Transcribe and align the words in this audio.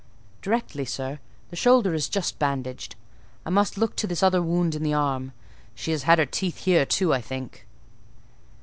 "Directly, 0.41 0.83
sir; 0.85 1.19
the 1.51 1.55
shoulder 1.55 1.93
is 1.93 2.09
just 2.09 2.39
bandaged. 2.39 2.95
I 3.45 3.51
must 3.51 3.77
look 3.77 3.95
to 3.97 4.07
this 4.07 4.23
other 4.23 4.41
wound 4.41 4.73
in 4.73 4.81
the 4.81 4.95
arm: 4.95 5.31
she 5.75 5.91
has 5.91 6.01
had 6.09 6.17
her 6.17 6.25
teeth 6.25 6.65
here 6.65 6.87
too, 6.87 7.13
I 7.13 7.21
think." 7.21 7.67